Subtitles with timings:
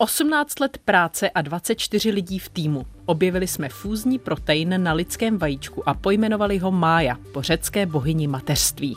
[0.00, 2.86] 18 let práce a 24 lidí v týmu.
[3.06, 8.96] Objevili jsme fúzní protein na lidském vajíčku a pojmenovali ho Mája po řecké bohyni mateřství.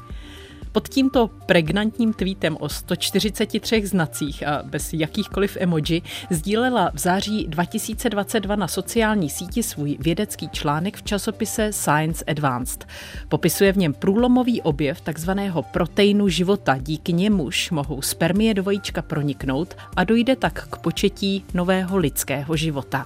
[0.71, 8.55] Pod tímto pregnantním tweetem o 143 znacích a bez jakýchkoliv emoji sdílela v září 2022
[8.55, 12.87] na sociální síti svůj vědecký článek v časopise Science Advanced.
[13.29, 19.75] Popisuje v něm průlomový objev takzvaného proteinu života, díky němuž mohou spermie do vajíčka proniknout
[19.95, 23.05] a dojde tak k početí nového lidského života.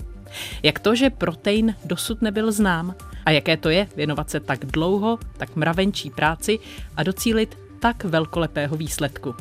[0.64, 2.96] Jak to, že protein dosud nebyl znám?
[3.26, 6.60] A jaké to je věnovat se tak dlouho, tak mravenčí práci
[6.98, 9.36] a docílit tak velkolepého výsledku?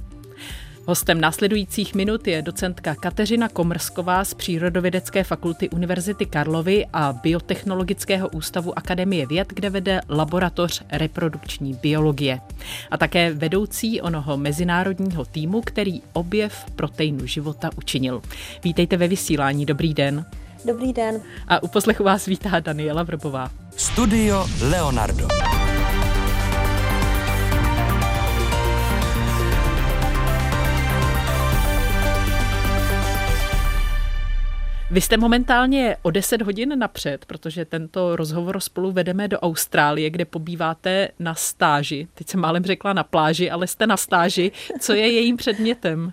[0.86, 8.78] Hostem následujících minut je docentka Kateřina Komrsková z Přírodovědecké fakulty Univerzity Karlovy a Biotechnologického ústavu
[8.78, 12.40] Akademie věd, kde vede laboratoř reprodukční biologie.
[12.90, 18.22] A také vedoucí onoho mezinárodního týmu, který objev proteinu života učinil.
[18.64, 20.24] Vítejte ve vysílání, dobrý den.
[20.64, 21.20] Dobrý den.
[21.48, 23.50] A u poslechu vás vítá Daniela Vrbová.
[23.76, 25.28] Studio Leonardo.
[34.94, 40.24] Vy jste momentálně o 10 hodin napřed, protože tento rozhovor spolu vedeme do Austrálie, kde
[40.24, 42.08] pobýváte na stáži.
[42.14, 44.52] Teď jsem málem řekla na pláži, ale jste na stáži.
[44.80, 46.12] Co je jejím předmětem?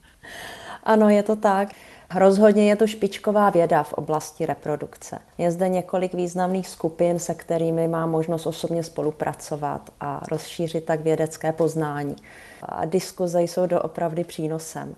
[0.83, 1.69] Ano, je to tak.
[2.15, 5.19] Rozhodně je to špičková věda v oblasti reprodukce.
[5.37, 11.51] Je zde několik významných skupin, se kterými má možnost osobně spolupracovat a rozšířit tak vědecké
[11.51, 12.15] poznání.
[12.61, 14.95] A diskuze jsou doopravdy přínosem.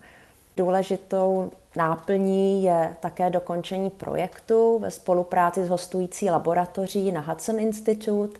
[0.57, 8.39] Důležitou náplní je také dokončení projektu ve spolupráci s hostující laboratoří na Hudson Institute,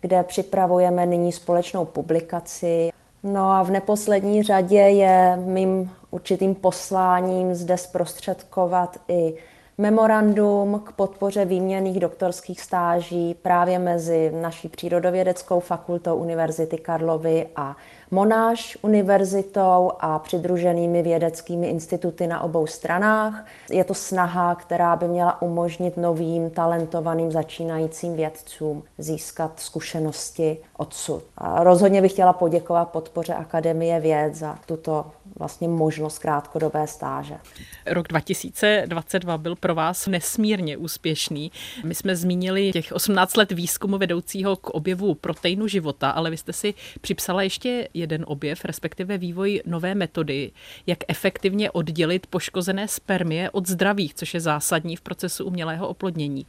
[0.00, 2.90] kde připravujeme nyní společnou publikaci.
[3.22, 9.34] No a v neposlední řadě je mým určitým posláním zde zprostředkovat i
[9.78, 17.76] memorandum k podpoře výměných doktorských stáží právě mezi naší přírodovědeckou fakultou Univerzity Karlovy a
[18.14, 23.46] Monáš univerzitou a přidruženými vědeckými instituty na obou stranách.
[23.70, 31.22] Je to snaha, která by měla umožnit novým talentovaným začínajícím vědcům získat zkušenosti odsud.
[31.38, 35.06] A rozhodně bych chtěla poděkovat podpoře Akademie věd za tuto
[35.38, 37.38] vlastně možnost krátkodobé stáže.
[37.86, 41.52] Rok 2022 byl pro vás nesmírně úspěšný.
[41.84, 46.52] My jsme zmínili těch 18 let výzkumu vedoucího k objevu proteinu života, ale vy jste
[46.52, 50.50] si připsala ještě jeden objev, respektive vývoj nové metody,
[50.86, 56.46] jak efektivně oddělit poškozené spermie od zdravých, což je zásadní v procesu umělého oplodnění.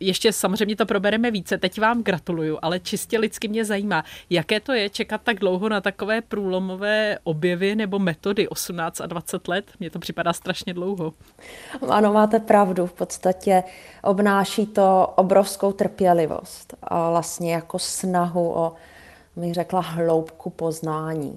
[0.00, 1.58] Ještě samozřejmě to probereme více.
[1.58, 5.80] Teď vám gratuluju, ale čistě lidsky mě zajímá, jaké to je čekat tak dlouho na
[5.80, 9.70] takové průlomové objevy nebo metody 18 a 20 let.
[9.80, 11.12] Mně to připadá strašně dlouho.
[11.88, 12.86] Ano, máte pravdu.
[12.86, 13.62] V podstatě
[14.02, 18.72] obnáší to obrovskou trpělivost a vlastně jako snahu o,
[19.36, 21.34] bych řekla, hloubku poznání.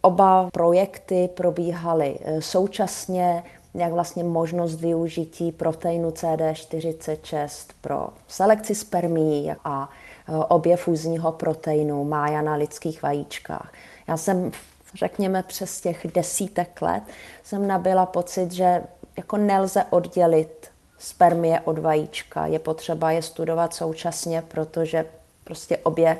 [0.00, 3.42] Oba projekty probíhaly eh, současně,
[3.74, 9.90] jak vlastně možnost využití proteinu CD46 pro selekci spermí a
[10.28, 13.72] e, obě fúzního proteinu mája na lidských vajíčkách.
[14.08, 14.50] Já jsem,
[14.94, 17.02] řekněme, přes těch desítek let
[17.42, 18.82] jsem nabila pocit, že
[19.16, 22.46] jako nelze oddělit spermie od vajíčka.
[22.46, 25.04] Je potřeba je studovat současně, protože
[25.44, 26.18] prostě obě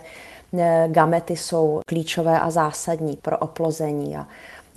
[0.86, 4.16] gamety jsou klíčové a zásadní pro oplození.
[4.16, 4.26] A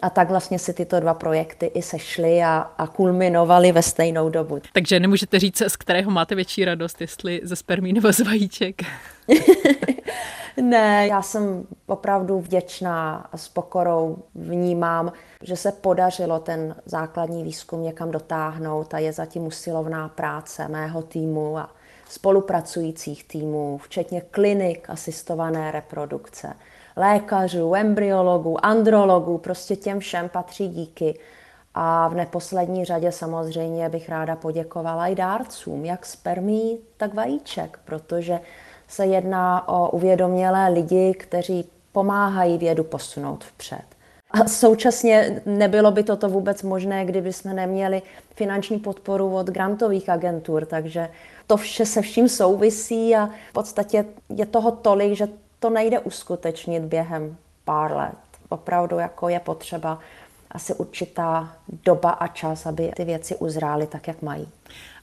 [0.02, 4.62] a tak vlastně si tyto dva projekty i sešly a, a kulminovaly ve stejnou dobu.
[4.74, 8.82] Takže nemůžete říct, z kterého máte větší radost, jestli ze spermí nebo z vajíček?
[10.62, 15.12] ne, já jsem opravdu vděčná a s pokorou vnímám,
[15.44, 21.58] že se podařilo ten základní výzkum někam dotáhnout a je zatím usilovná práce mého týmu
[21.58, 21.70] a
[22.10, 26.54] spolupracujících týmů, včetně klinik asistované reprodukce
[26.96, 31.20] lékařů, embryologů, andrologů, prostě těm všem patří díky.
[31.74, 38.40] A v neposlední řadě samozřejmě bych ráda poděkovala i dárcům, jak spermí, tak vajíček, protože
[38.88, 43.95] se jedná o uvědomělé lidi, kteří pomáhají vědu posunout vpřed.
[44.36, 48.02] A současně nebylo by toto vůbec možné, kdyby jsme neměli
[48.36, 51.10] finanční podporu od grantových agentur, takže
[51.48, 55.28] to vše se vším souvisí a v podstatě je toho tolik, že
[55.60, 58.16] to nejde uskutečnit během pár let.
[58.50, 60.00] Opravdu jako je potřeba
[60.52, 61.54] asi určitá
[61.86, 64.48] doba a čas, aby ty věci uzrály tak, jak mají.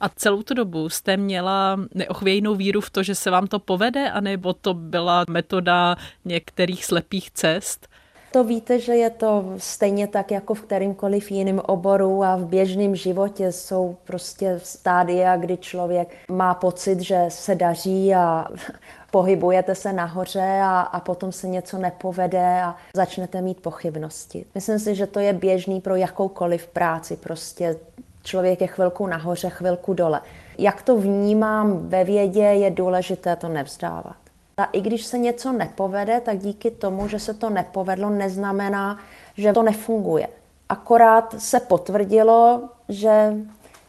[0.00, 4.10] A celou tu dobu jste měla neochvějnou víru v to, že se vám to povede,
[4.10, 7.91] anebo to byla metoda některých slepých cest?
[8.32, 12.96] To víte, že je to stejně tak jako v kterýmkoliv jiném oboru a v běžném
[12.96, 18.46] životě jsou prostě stádia, kdy člověk má pocit, že se daří a
[19.10, 24.44] pohybujete se nahoře a, a potom se něco nepovede a začnete mít pochybnosti.
[24.54, 27.16] Myslím si, že to je běžný pro jakoukoliv práci.
[27.16, 27.76] Prostě
[28.22, 30.20] člověk je chvilku nahoře, chvilku dole.
[30.58, 34.21] Jak to vnímám ve vědě, je důležité to nevzdávat.
[34.56, 38.98] A i když se něco nepovede, tak díky tomu, že se to nepovedlo, neznamená,
[39.36, 40.28] že to nefunguje.
[40.68, 43.34] Akorát se potvrdilo, že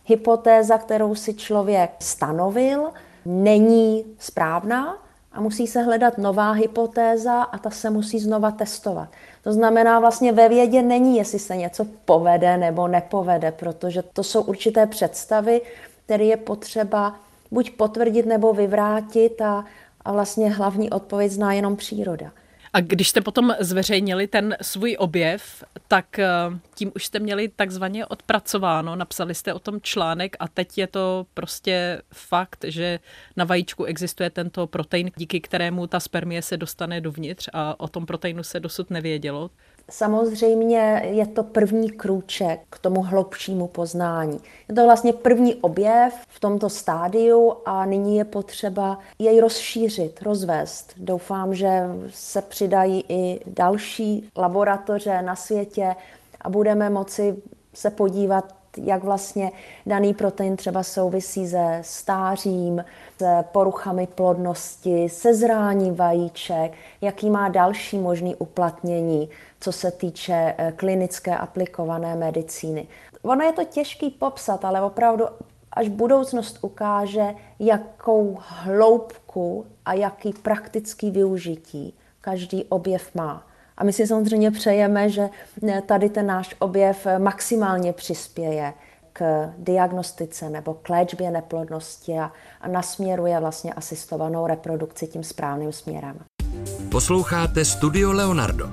[0.06, 2.90] hypotéza, kterou si člověk stanovil,
[3.26, 4.98] není správná
[5.32, 9.10] a musí se hledat nová hypotéza a ta se musí znova testovat.
[9.44, 14.42] To znamená, vlastně ve vědě není, jestli se něco povede nebo nepovede, protože to jsou
[14.42, 15.62] určité představy,
[16.06, 17.16] které je potřeba
[17.52, 19.66] buď potvrdit nebo vyvrátit a,
[20.06, 22.32] a vlastně hlavní odpověď zná jenom příroda.
[22.76, 26.28] A když jste potom zveřejnili ten svůj objev, tak eh,
[26.76, 31.26] tím už jste měli takzvaně odpracováno, napsali jste o tom článek a teď je to
[31.34, 33.00] prostě fakt, že
[33.38, 38.06] na vajíčku existuje tento protein, díky kterému ta spermie se dostane dovnitř a o tom
[38.06, 39.50] proteinu se dosud nevědělo.
[39.92, 44.40] Samozřejmě je to první krůček k tomu hlubšímu poznání.
[44.70, 50.94] Je to vlastně první objev v tomto stádiu a nyní je potřeba jej rozšířit, rozvést.
[50.98, 55.96] Doufám, že se přidají i další laboratoře na světě
[56.42, 57.36] a budeme moci
[57.74, 59.52] se podívat jak vlastně
[59.86, 62.86] daný protein třeba souvisí se stářím,
[63.18, 66.72] se poruchami plodnosti, se zráním vajíček,
[67.02, 69.30] jaký má další možný uplatnění,
[69.60, 72.88] co se týče eh, klinické aplikované medicíny.
[73.22, 75.26] Ono je to těžký popsat, ale opravdu
[75.72, 83.44] až budoucnost ukáže, jakou hloubku a jaký praktický využití každý objev má.
[83.78, 85.30] A my si samozřejmě přejeme, že
[85.70, 88.74] eh, tady ten náš objev eh, maximálně přispěje
[89.14, 92.32] k diagnostice nebo k léčbě neplodnosti a,
[92.62, 96.20] a nasměruje vlastně asistovanou reprodukci tím správným směrem.
[96.92, 98.70] Posloucháte Studio Leonardo.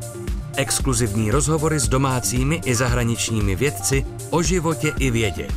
[0.56, 5.48] Exkluzivní rozhovory s domácími i zahraničními vědci o životě i vědě.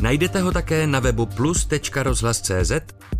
[0.00, 2.72] Najdete ho také na webu plus.rozhlas.cz,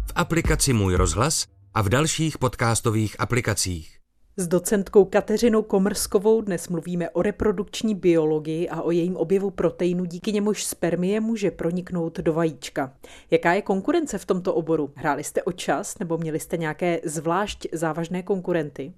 [0.06, 3.97] v aplikaci Můj rozhlas a v dalších podcastových aplikacích.
[4.40, 10.32] S docentkou Kateřinou Komrskovou dnes mluvíme o reprodukční biologii a o jejím objevu proteinu, díky
[10.32, 12.92] němuž spermie může proniknout do vajíčka.
[13.30, 14.90] Jaká je konkurence v tomto oboru?
[14.94, 18.92] Hráli jste o čas nebo měli jste nějaké zvlášť závažné konkurenty?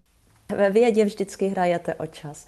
[0.57, 2.47] Ve vědě vždycky hrajete o čas.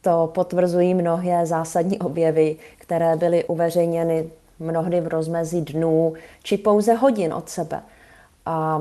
[0.00, 7.34] To potvrzují mnohé zásadní objevy, které byly uveřejněny mnohdy v rozmezí dnů či pouze hodin
[7.34, 7.82] od sebe.
[8.46, 8.80] A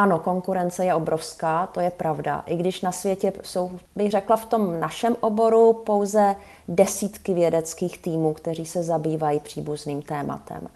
[0.00, 2.42] ano, konkurence je obrovská, to je pravda.
[2.46, 6.36] I když na světě jsou, bych řekla, v tom našem oboru pouze
[6.68, 10.68] desítky vědeckých týmů, kteří se zabývají příbuzným tématem.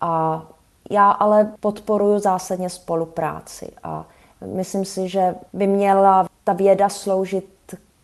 [0.00, 0.42] A
[0.90, 4.04] já ale podporuji zásadně spolupráci a
[4.46, 7.46] myslím si, že by měla ta věda sloužit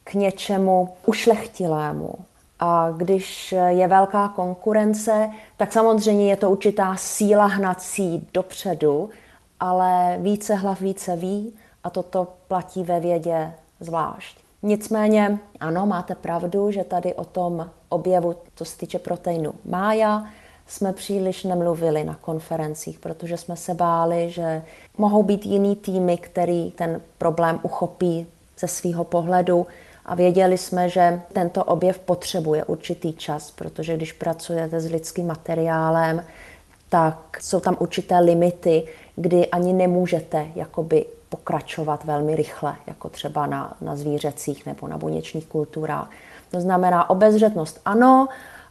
[0.05, 2.15] k něčemu ušlechtilému.
[2.61, 9.11] A když je velká konkurence, tak samozřejmě je to určitá síla hnací dopředu,
[9.61, 11.53] ale více hlav více ví
[11.85, 14.39] a toto platí ve vědě zvlášť.
[14.63, 20.27] Nicméně, ano, máte pravdu, že tady o tom objevu, co se týče proteinu mája,
[20.67, 24.63] jsme příliš nemluvili na konferencích, protože jsme se báli, že
[24.99, 28.27] mohou být jiný týmy, který ten problém uchopí
[28.59, 29.67] ze svého pohledu
[30.05, 36.25] a věděli jsme, že tento objev potřebuje určitý čas, protože když pracujete s lidským materiálem,
[36.89, 38.87] tak jsou tam určité limity,
[39.21, 45.47] kdy ani nemůžete jakoby pokračovat velmi rychle, jako třeba na, na zvířecích nebo na buněčných
[45.47, 46.11] kulturách.
[46.51, 48.29] To znamená obezřetnost ano,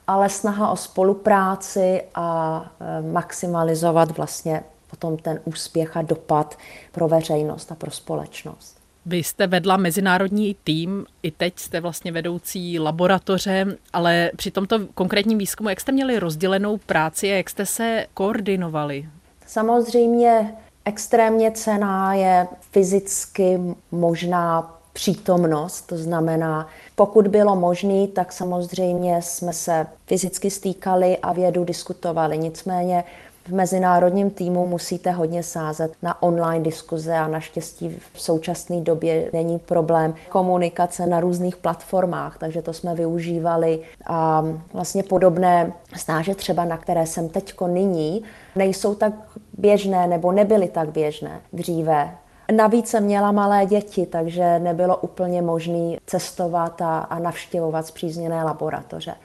[0.07, 6.57] ale snaha o spolupráci a e, maximalizovat vlastně potom ten úspěch a dopad
[6.91, 8.79] pro veřejnost a pro společnost.
[9.05, 15.37] Vy jste vedla mezinárodní tým, i teď jste vlastně vedoucí laboratoře, ale při tomto konkrétním
[15.37, 19.09] výzkumu, jak jste měli rozdělenou práci a jak jste se koordinovali?
[19.49, 23.59] Samozřejmě extrémně cená je fyzicky
[23.91, 31.63] možná přítomnost, to znamená, pokud bylo možné, tak samozřejmě jsme se fyzicky stýkali a vědu
[31.63, 32.37] diskutovali.
[32.37, 33.03] Nicméně
[33.49, 39.59] v mezinárodním týmu musíte hodně sázet na online diskuze a naštěstí v současné době není
[39.59, 46.77] problém komunikace na různých platformách, takže to jsme využívali a vlastně podobné stáže třeba, na
[46.77, 48.23] které jsem teďko nyní,
[48.55, 49.13] nejsou tak
[49.57, 52.15] běžné nebo nebyly tak běžné dříve
[52.51, 59.15] Navíc jsem měla malé děti, takže nebylo úplně možné cestovat a, a navštěvovat zpřízněné laboratoře.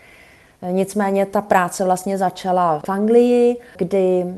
[0.71, 4.35] Nicméně ta práce vlastně začala v Anglii, kdy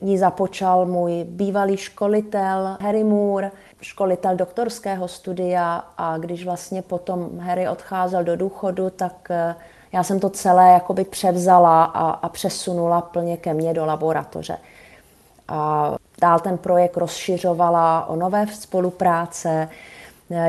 [0.00, 7.68] ji započal můj bývalý školitel Harry Moore, školitel doktorského studia a když vlastně potom Harry
[7.68, 9.54] odcházel do důchodu, tak eh,
[9.92, 14.58] já jsem to celé jakoby převzala a, a přesunula plně ke mně do laboratoře.
[15.48, 19.68] A dál ten projekt rozšiřovala o nové spolupráce,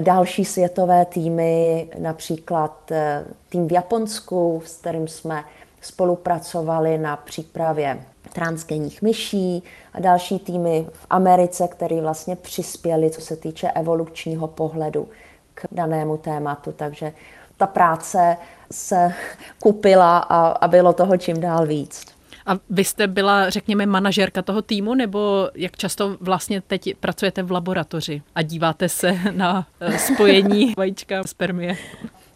[0.01, 5.43] další světové týmy, například eh, tým v Japonsku, s kterým jsme
[5.81, 7.99] spolupracovali na přípravě
[8.33, 15.07] transgenních myší a další týmy v Americe, které vlastně přispěli, co se týče evolučního pohledu
[15.53, 16.71] k danému tématu.
[16.71, 17.13] Takže
[17.57, 18.37] ta práce
[18.71, 19.13] se
[19.59, 22.16] kupila a, a bylo toho čím dál víc.
[22.47, 27.51] A vy jste byla, řekněme, manažerka toho týmu, nebo jak často vlastně teď pracujete v
[27.51, 31.77] laboratoři a díváte se na eh, spojení vajíčka spermie?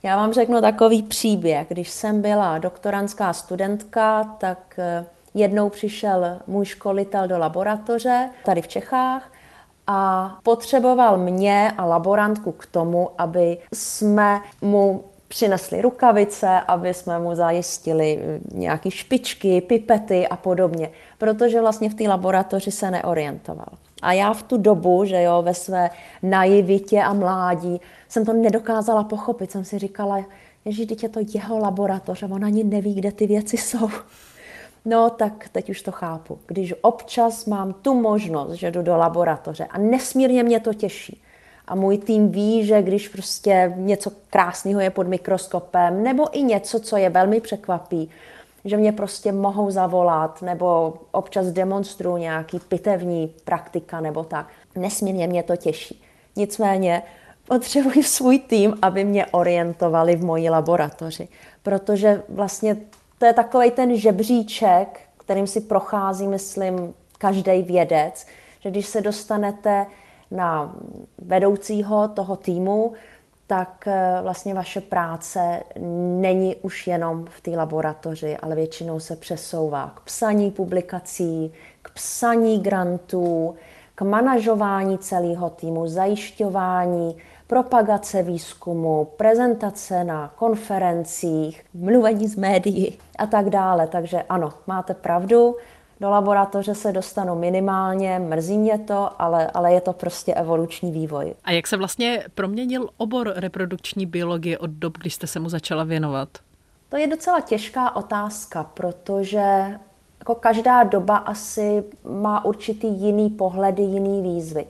[0.03, 1.67] Já vám řeknu takový příběh.
[1.69, 8.67] Když jsem byla doktorantská studentka, tak eh, jednou přišel můj školitel do laboratoře tady v
[8.67, 9.31] Čechách
[9.87, 17.35] a potřeboval mě a laborantku k tomu, aby jsme mu přinesli rukavice, aby jsme mu
[17.35, 23.67] zajistili eh, nějaké špičky, pipety a podobně, protože vlastně v té laboratoři se neorientoval.
[24.01, 25.89] A já v tu dobu, že jo, ve své
[26.23, 29.51] naivitě a mládí, jsem to nedokázala pochopit.
[29.51, 30.25] Jsem si říkala,
[30.65, 33.89] že teď je to jeho laboratoře, on ani neví, kde ty věci jsou.
[34.85, 36.39] No, tak teď už to chápu.
[36.47, 41.21] Když občas mám tu možnost, že jdu do laboratoře a nesmírně mě to těší,
[41.67, 46.79] a můj tým ví, že když prostě něco krásného je pod mikroskopem, nebo i něco,
[46.79, 48.09] co je velmi překvapí,
[48.65, 54.47] že mě prostě mohou zavolat, nebo občas demonstruju nějaký pitevní praktika nebo tak.
[54.75, 56.03] Nesmírně mě to těší.
[56.35, 57.03] Nicméně
[57.47, 61.27] potřebuji svůj tým, aby mě orientovali v mojí laboratoři,
[61.63, 62.77] protože vlastně
[63.17, 68.25] to je takový ten žebříček, kterým si prochází, myslím, každý vědec,
[68.59, 69.85] že když se dostanete
[70.31, 70.75] na
[71.17, 72.93] vedoucího toho týmu,
[73.47, 75.63] tak eh, vlastně vaše práce
[76.19, 82.59] není už jenom v té laboratoři, ale většinou se přesouvá k psaní publikací, k psaní
[82.59, 83.55] grantů,
[83.95, 93.50] k manažování celého týmu, zajišťování propagace výzkumu, prezentace na konferencích, mluvení z médií a tak
[93.50, 93.88] dále.
[93.88, 95.55] Takže ano, máte pravdu,
[96.01, 101.34] do laboratoře se dostanu minimálně, mrzí mě to, ale, ale je to prostě evoluční vývoj.
[101.43, 105.84] A jak se vlastně proměnil obor reprodukční biologie od dob, kdy jste se mu začala
[105.84, 106.29] věnovat?
[106.89, 109.65] To je docela těžká otázka, protože
[110.20, 114.65] jako každá doba asi má určitý jiný pohledy, jiný výzvy.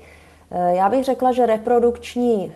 [0.52, 2.52] Eh, já bych řekla, že reprodukční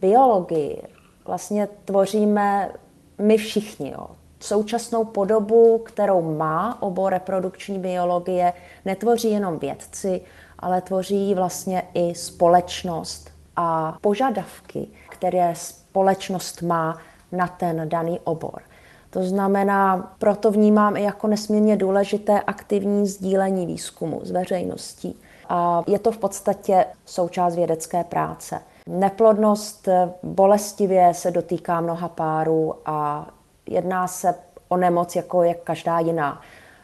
[0.00, 0.82] biologii
[1.24, 2.70] vlastně tvoříme
[3.18, 3.90] my všichni.
[3.90, 4.06] Jo
[4.40, 8.52] současnou podobu, kterou má obor reprodukční biologie,
[8.84, 10.20] netvoří jenom vědci,
[10.58, 16.98] ale tvoří vlastně i společnost a požadavky, které společnost má
[17.32, 18.62] na ten daný obor.
[19.10, 25.20] To znamená, proto vnímám i jako nesmírně důležité aktivní sdílení výzkumu s veřejností.
[25.48, 28.60] A je to v podstatě součást vědecké práce.
[28.86, 29.88] Neplodnost
[30.22, 33.28] bolestivě se dotýká mnoha párů a
[33.70, 34.34] jedná se
[34.68, 36.40] o nemoc jako je každá jiná.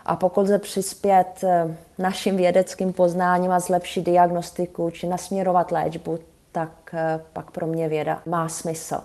[0.07, 6.19] A pokud lze přispět eh, našim vědeckým poznáním a zlepšit diagnostiku či nasměrovat léčbu,
[6.53, 8.97] tak eh, pak pro mě věda má smysl.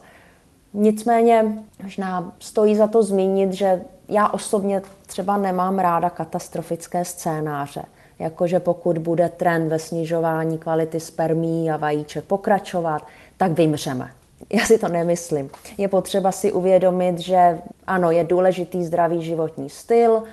[0.73, 1.45] Nicméně
[1.83, 7.83] možná stojí za to zmínit, že já osobně třeba nemám ráda katastrofické scénáře.
[8.19, 13.07] Jakože pokud bude trend ve snižování kvality spermí a vajíček pokračovat,
[13.37, 14.11] tak vymřeme.
[14.53, 15.49] Já si to nemyslím.
[15.77, 20.23] Je potřeba si uvědomit, že ano, je důležitý zdravý životní styl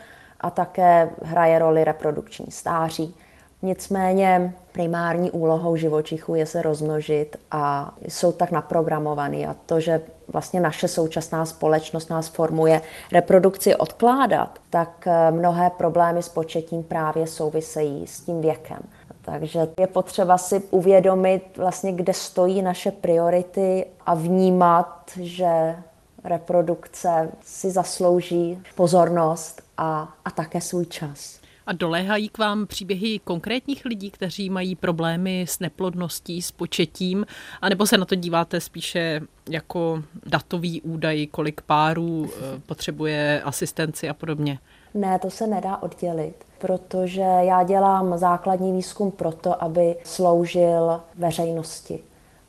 [0.40, 3.14] a také hraje roli reprodukční stáří.
[3.62, 9.46] Nicméně primární úlohou živočichů je se rozmnožit a jsou tak naprogramovaný.
[9.46, 12.80] A to, že vlastně naše současná společnost nás formuje
[13.12, 18.78] reprodukci odkládat, tak eh, mnohé problémy s početím právě souvisejí s tím věkem.
[19.26, 25.76] Takže je potřeba si uvědomit vlastně, kde stojí naše priority a vnímat, že
[26.24, 31.40] reprodukce si zaslouží pozornost a, a také svůj čas.
[31.66, 37.26] A doléhají k vám příběhy konkrétních lidí, kteří mají problémy s neplodností, s početím,
[37.62, 44.14] anebo se na to díváte spíše jako datový údaj, kolik párů eh, potřebuje asistenci a
[44.14, 44.58] podobně?
[44.94, 52.00] Ne, to se nedá oddělit, protože já dělám základní výzkum proto, aby sloužil veřejnosti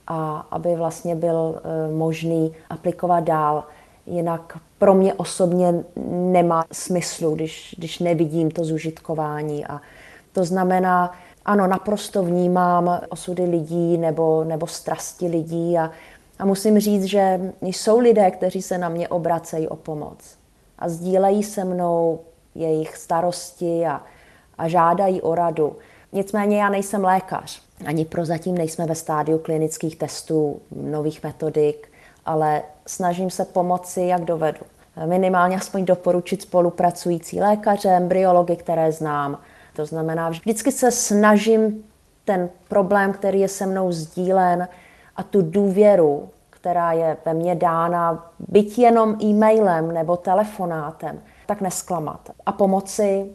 [0.07, 3.63] a aby vlastně byl eh, možný aplikovat dál.
[4.05, 9.65] Jinak pro mě osobně nemá smyslu, když, když nevidím to zužitkování.
[9.65, 9.81] A
[10.31, 11.11] to znamená,
[11.45, 15.91] ano, naprosto vnímám osudy lidí nebo, nebo strasti lidí a,
[16.39, 20.36] a musím říct, že jsou lidé, kteří se na mě obracejí o pomoc
[20.79, 22.19] a sdílejí se mnou
[22.55, 24.01] jejich starosti a,
[24.57, 25.75] a žádají o radu.
[26.11, 27.61] Nicméně já nejsem lékař.
[27.85, 31.91] Ani prozatím nejsme ve stádiu klinických testů, nových metodik,
[32.25, 34.59] ale snažím se pomoci, jak dovedu.
[35.05, 39.39] Minimálně aspoň doporučit spolupracující lékaře, embryology, které znám.
[39.75, 41.83] To znamená, vždycky se snažím
[42.25, 44.67] ten problém, který je se mnou sdílen
[45.15, 46.29] a tu důvěru,
[46.67, 53.25] která je ve mně dána, byť jenom e-mailem nebo telefonátem, tak nesklamat a pomoci,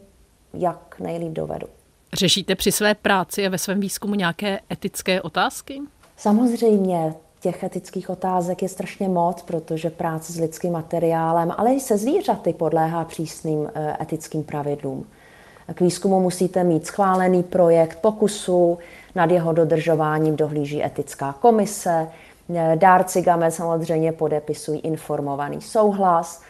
[0.53, 1.67] jak nejlíp dovedu.
[2.13, 5.81] Řešíte při své práci a ve svém výzkumu nějaké etické otázky?
[6.17, 11.97] Samozřejmě, těch etických otázek je strašně moc, protože práce s lidským materiálem, ale i se
[11.97, 15.05] zvířaty podléhá přísným eh, etickým pravidlům.
[15.73, 18.77] K výzkumu musíte mít schválený projekt pokusu,
[19.15, 22.07] nad jeho dodržováním dohlíží etická komise,
[22.75, 26.41] dárci GAME samozřejmě podepisují informovaný souhlas,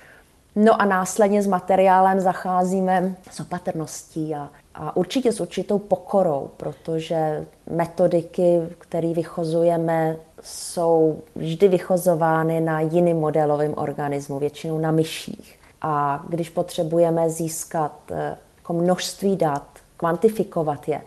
[0.55, 7.45] no a následně s materiálem zacházíme s opatrností a a určitě s určitou pokorou, protože
[7.69, 15.59] metodiky, které vychozujeme, jsou vždy vychozovány na jiným modelovém organismu, většinou na myších.
[15.81, 21.01] A když potřebujeme získat eh, jako množství dat, kvantifikovat je,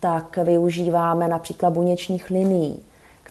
[0.00, 2.84] tak využíváme například buněčních linií,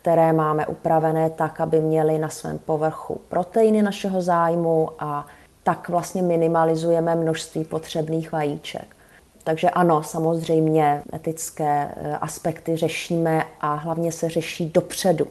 [0.03, 5.27] které máme upravené tak, aby měly na svém povrchu proteiny našeho zájmu a
[5.63, 8.95] tak vlastně minimalizujeme množství potřebných vajíček.
[9.43, 15.27] Takže ano, samozřejmě etické eh, aspekty řešíme a hlavně se řeší dopředu.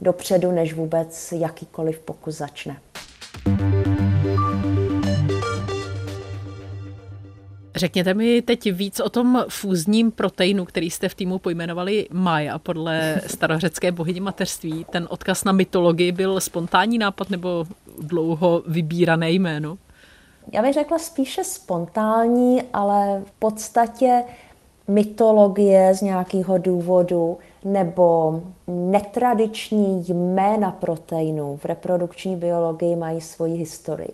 [0.00, 2.76] Dopředu, než vůbec jakýkoliv pokus začne.
[7.76, 13.20] Řekněte mi teď víc o tom fúzním proteinu, který jste v týmu pojmenovali Maja podle
[13.26, 14.86] starořecké bohyně mateřství.
[14.90, 17.66] Ten odkaz na mytologii byl spontánní nápad nebo
[17.98, 19.78] dlouho vybírané jméno?
[20.52, 24.22] Já bych řekla spíše spontánní, ale v podstatě
[24.88, 34.12] mytologie z nějakého důvodu nebo netradiční jména proteinů v reprodukční biologii mají svoji historii.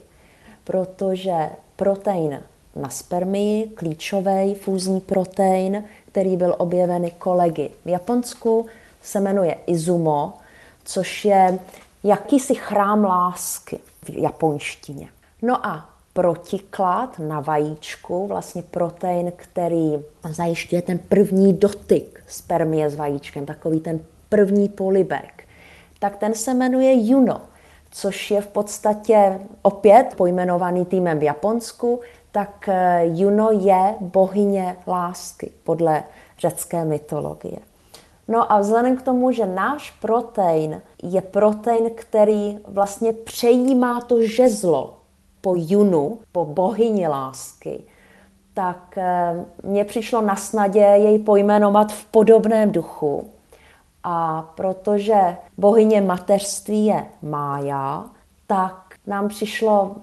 [0.65, 2.41] Protože protein
[2.77, 8.67] na spermii, klíčový fúzní protein, který byl objeven kolegy v Japonsku,
[9.03, 10.33] se jmenuje Izumo,
[10.85, 11.59] což je
[12.05, 15.09] jakýsi chrám lásky v japonštině.
[15.43, 19.93] No a protiklad na vajíčku, vlastně protein, který
[20.31, 25.45] zajišťuje ten první dotyk spermie s vajíčkem, takový ten první polibek,
[25.99, 27.41] tak ten se jmenuje Juno,
[27.91, 32.01] což je v podstatě opět pojmenovaný týmem v Japonsku,
[32.33, 36.03] tak eh, Juno je bohyně lásky podle
[36.39, 37.59] řecké mytologie.
[38.29, 44.97] No a vzhledem k tomu, že náš protein je protein, který vlastně přejímá to žezlo
[45.41, 47.85] po Junu, po bohyni lásky,
[48.55, 53.31] tak eh, mně přišlo na snadě jej pojmenovat v podobném duchu.
[54.05, 58.05] A protože bohyně mateřství je Mája,
[58.47, 59.97] tak nám přišlo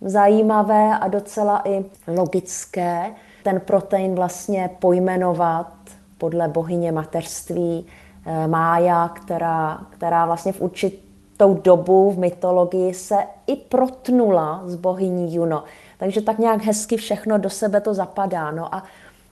[0.00, 5.72] zajímavé a docela i logické ten protein vlastně pojmenovat
[6.18, 7.86] podle bohyně mateřství
[8.26, 11.08] eh, Mája, která, která vlastně v určitém
[11.38, 15.64] tou dobu v mytologii se i protnula z bohyní Juno.
[15.98, 18.50] Takže tak nějak hezky všechno do sebe to zapadá.
[18.50, 18.82] No a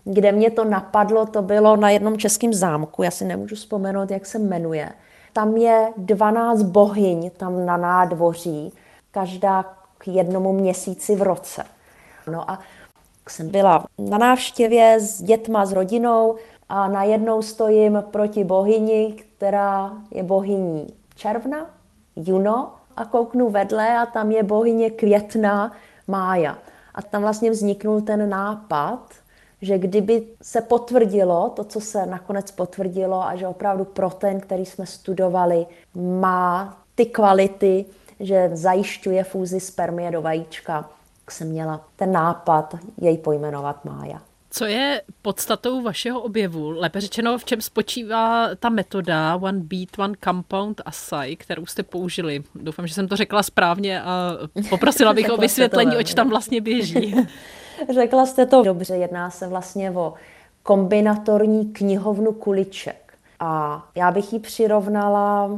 [0.09, 4.27] kde mě to napadlo, to bylo na jednom českém zámku, já si nemůžu vzpomenout, jak
[4.27, 4.93] se jmenuje.
[5.33, 8.73] Tam je 12 bohyň tam na nádvoří,
[9.11, 9.63] každá
[9.99, 11.65] k jednomu měsíci v roce.
[12.31, 12.59] No a
[13.29, 16.37] jsem byla na návštěvě s dětma, s rodinou
[16.69, 21.67] a najednou stojím proti bohyni, která je bohyní června,
[22.17, 25.73] Juno a kouknu vedle a tam je bohyně květná
[26.09, 26.59] Mája.
[26.95, 29.01] A tam vlastně vzniknul ten nápad,
[29.63, 34.87] že kdyby se potvrdilo to, co se nakonec potvrdilo a že opravdu protein, který jsme
[34.87, 37.85] studovali, má ty kvality,
[38.21, 40.91] že zajišťuje fúzi spermie do vajíčka,
[41.25, 44.21] tak jsem měla ten nápad jej pojmenovat Mája.
[44.51, 46.71] Co je podstatou vašeho objevu?
[46.71, 52.43] Lépe řečeno, v čem spočívá ta metoda One Beat, One Compound Assay, kterou jste použili?
[52.55, 54.33] Doufám, že jsem to řekla správně a
[54.71, 57.15] poprosila bych o vysvětlení, oč tam vlastně běží.
[57.95, 60.15] Řekla jste to dobře, jedná se vlastně o
[60.63, 63.19] kombinatorní knihovnu kuliček.
[63.41, 65.51] A já bych ji přirovnala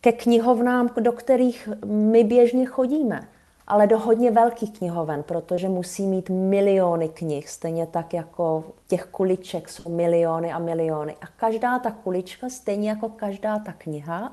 [0.00, 3.28] ke knihovnám, do kterých my běžně chodíme
[3.66, 9.68] ale do hodně velkých knihoven, protože musí mít miliony knih, stejně tak jako těch kuliček
[9.68, 11.16] jsou miliony a miliony.
[11.22, 14.32] A každá ta kulička, stejně jako každá ta kniha,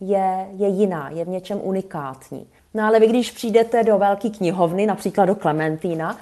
[0.00, 2.46] je, je jiná, je v něčem unikátní.
[2.74, 6.18] No ale vy, když přijdete do velké knihovny, například do Klementína,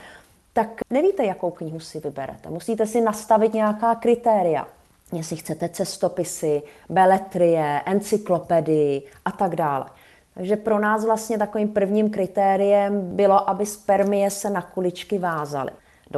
[0.53, 2.51] tak nevíte, jakou knihu si vyberete.
[2.51, 4.67] Musíte si nastavit nějaká kritéria.
[5.13, 9.87] Jestli chcete cestopisy, beletrie, encyklopedii a tak dále.
[10.35, 15.71] Takže pro nás vlastně takovým prvním kritériem bylo, aby spermie se na kuličky vázaly.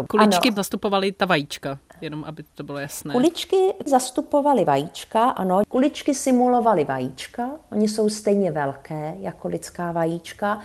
[0.09, 0.57] Kuličky ano.
[0.57, 3.13] zastupovaly ta vajíčka, jenom aby to bylo jasné.
[3.13, 5.63] Kuličky zastupovaly vajíčka, ano.
[5.69, 10.61] Kuličky simulovaly vajíčka, oni jsou stejně velké jako lidská vajíčka,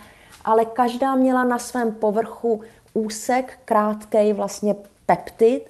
[0.45, 2.61] ale každá měla na svém povrchu
[2.99, 5.69] úsek, krátký vlastně peptid,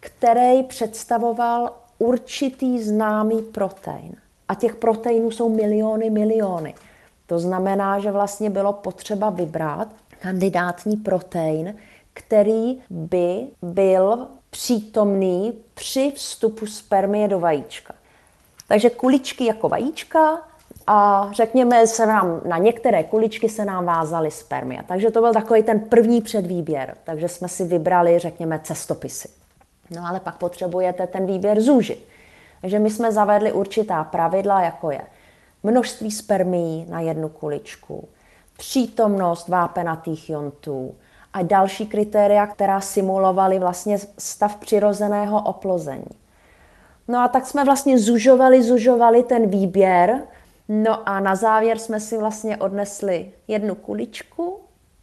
[0.00, 4.16] který představoval určitý známý protein.
[4.48, 6.74] A těch proteinů jsou miliony, miliony.
[7.26, 9.88] To znamená, že vlastně bylo potřeba vybrat
[10.20, 11.74] kandidátní protein,
[12.14, 17.94] který by byl přítomný při vstupu spermie do vajíčka.
[18.68, 20.48] Takže kuličky jako vajíčka
[20.86, 24.82] a řekněme se nám, na některé kuličky se nám vázaly spermie.
[24.88, 26.96] Takže to byl takový ten první předvýběr.
[27.04, 29.28] Takže jsme si vybrali, řekněme, cestopisy.
[29.90, 32.08] No ale pak potřebujete ten výběr zúžit.
[32.60, 35.00] Takže my jsme zavedli určitá pravidla, jako je
[35.62, 38.08] množství spermií na jednu kuličku,
[38.58, 40.94] přítomnost vápenatých jontů
[41.32, 46.06] a další kritéria, která simulovaly vlastně stav přirozeného oplození.
[47.08, 50.22] No a tak jsme vlastně zužovali, zužovali ten výběr,
[50.68, 54.60] no a na závěr jsme si vlastně odnesli jednu kuličku,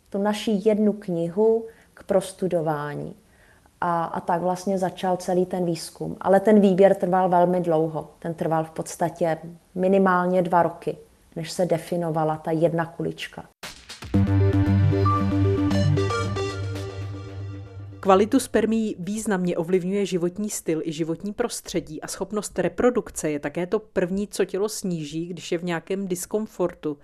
[0.10, 3.16] tu naší jednu knihu k prostudování.
[3.82, 6.18] A, a tak vlastně začal celý ten výzkum.
[6.22, 8.10] Ale ten výběr trval velmi dlouho.
[8.20, 9.38] Ten trval v podstatě
[9.76, 10.98] minimálně dva roky,
[11.36, 13.44] než se definovala ta jedna kulička.
[18.02, 23.80] Kvalitu spermí významně ovlivňuje životní styl i životní prostředí a schopnost reprodukce je také to
[23.80, 26.98] první, co tělo sníží, když je v nějakém diskomfortu.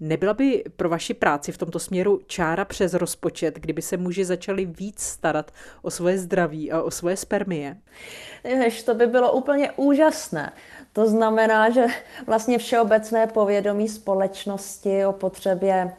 [0.00, 4.66] Nebyla by pro vaši práci v tomto směru čára přes rozpočet, kdyby se muži začali
[4.66, 5.50] víc starat
[5.82, 7.76] o svoje zdraví a o svoje spermie?
[8.44, 10.52] Jež, to by bylo úplně úžasné.
[10.92, 11.86] To znamená, že
[12.26, 15.92] vlastně všeobecné povědomí společnosti o potřebě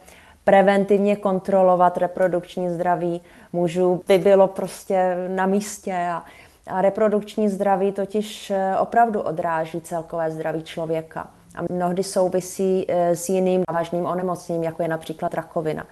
[0.46, 3.20] preventivně kontrolovat reprodukční zdraví
[3.52, 6.24] mužů by bylo prostě na místě a,
[6.66, 13.28] a reprodukční zdraví totiž eh, opravdu odráží celkové zdraví člověka a mnohdy souvisí eh, s
[13.28, 15.86] jiným vážným onemocněním, jako je například rakovina.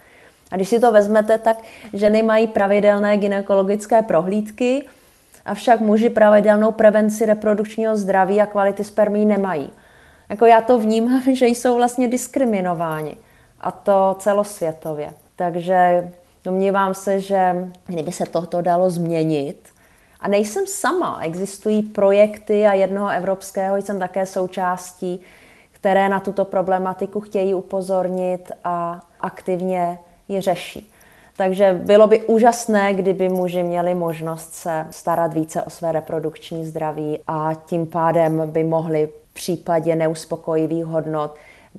[0.51, 1.57] A když si to vezmete, tak
[1.93, 4.87] ženy mají pravidelné gynekologické prohlídky,
[5.45, 9.71] avšak muži pravidelnou prevenci reprodukčního zdraví a kvality spermí nemají.
[10.29, 13.17] Jako já to vnímám, že jsou vlastně diskriminováni
[13.65, 15.13] a to celosvětově.
[15.37, 16.11] Takže
[16.45, 19.69] domnívám se, že kdyby se tohoto dalo změnit,
[20.21, 25.21] a nejsem sama, existují projekty a jednoho evropského jsem také součástí,
[25.73, 29.99] které na tuto problematiku chtějí upozornit a aktivně
[30.29, 30.91] ji řeší.
[31.37, 37.19] Takže bylo by úžasné, kdyby muži měli možnost se starat více o své reprodukční zdraví
[37.27, 41.35] a tím pádem by mohli v případě neuspokojivých hodnot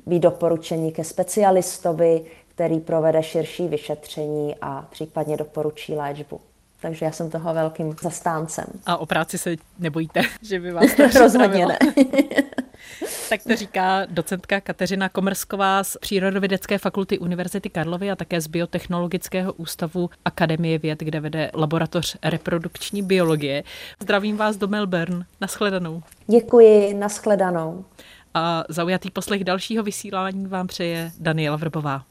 [0.05, 2.21] být doporučení ke specialistovi,
[2.55, 6.39] který provede širší vyšetření a případně doporučí léčbu.
[6.81, 8.65] Takže já jsem toho velkým zastáncem.
[8.85, 11.77] A o práci se nebojíte, že by vás to Rozhodně ne.
[13.29, 19.53] tak to říká docentka Kateřina Komrsková z Přírodovědecké fakulty Univerzity Karlovy a také z Biotechnologického
[19.53, 23.63] ústavu Akademie věd, kde vede laboratoř reprodukční biologie.
[24.01, 25.25] Zdravím vás do Melbourne.
[25.41, 26.01] Naschledanou.
[26.27, 27.85] Děkuji, naschledanou
[28.35, 32.05] a zaujatý poslech dalšího vysílání vám přeje Daniela Vrbová.